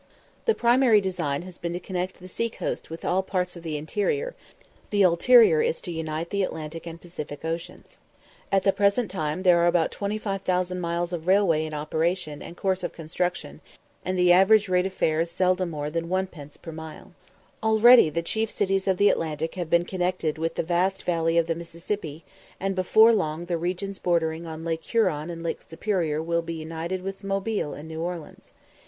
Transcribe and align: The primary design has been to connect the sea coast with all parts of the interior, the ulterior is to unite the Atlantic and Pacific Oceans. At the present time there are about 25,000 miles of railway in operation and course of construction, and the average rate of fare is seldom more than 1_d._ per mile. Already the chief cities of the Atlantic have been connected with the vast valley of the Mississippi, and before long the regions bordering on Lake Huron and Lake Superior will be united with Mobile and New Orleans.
The 0.45 0.55
primary 0.55 0.99
design 0.99 1.43
has 1.43 1.59
been 1.59 1.73
to 1.73 1.79
connect 1.79 2.19
the 2.19 2.27
sea 2.27 2.49
coast 2.49 2.89
with 2.89 3.05
all 3.05 3.21
parts 3.21 3.55
of 3.55 3.61
the 3.61 3.77
interior, 3.77 4.33
the 4.89 5.03
ulterior 5.03 5.61
is 5.61 5.79
to 5.81 5.91
unite 5.91 6.31
the 6.31 6.41
Atlantic 6.41 6.87
and 6.87 6.99
Pacific 6.99 7.45
Oceans. 7.45 7.99
At 8.51 8.63
the 8.63 8.73
present 8.73 9.11
time 9.11 9.43
there 9.43 9.59
are 9.59 9.67
about 9.67 9.91
25,000 9.91 10.81
miles 10.81 11.13
of 11.13 11.27
railway 11.27 11.65
in 11.67 11.75
operation 11.75 12.41
and 12.41 12.57
course 12.57 12.83
of 12.83 12.93
construction, 12.93 13.61
and 14.03 14.17
the 14.17 14.31
average 14.31 14.67
rate 14.67 14.87
of 14.87 14.93
fare 14.93 15.19
is 15.19 15.29
seldom 15.29 15.69
more 15.69 15.91
than 15.91 16.09
1_d._ 16.09 16.59
per 16.63 16.71
mile. 16.71 17.13
Already 17.61 18.09
the 18.09 18.23
chief 18.23 18.49
cities 18.49 18.87
of 18.87 18.97
the 18.97 19.09
Atlantic 19.09 19.53
have 19.53 19.69
been 19.69 19.85
connected 19.85 20.39
with 20.39 20.55
the 20.55 20.63
vast 20.63 21.03
valley 21.03 21.37
of 21.37 21.45
the 21.45 21.53
Mississippi, 21.53 22.23
and 22.59 22.73
before 22.75 23.13
long 23.13 23.45
the 23.45 23.55
regions 23.55 23.99
bordering 23.99 24.47
on 24.47 24.65
Lake 24.65 24.83
Huron 24.83 25.29
and 25.29 25.43
Lake 25.43 25.61
Superior 25.61 26.23
will 26.23 26.41
be 26.41 26.55
united 26.55 27.03
with 27.03 27.23
Mobile 27.23 27.75
and 27.75 27.87
New 27.87 28.01
Orleans. 28.01 28.53